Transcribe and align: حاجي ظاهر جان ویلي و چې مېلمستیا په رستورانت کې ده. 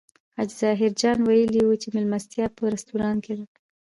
حاجي 0.35 0.55
ظاهر 0.61 0.91
جان 1.01 1.17
ویلي 1.27 1.61
و 1.65 1.79
چې 1.81 1.87
مېلمستیا 1.95 2.45
په 2.57 2.63
رستورانت 2.73 3.19
کې 3.25 3.33
ده. 3.39 3.45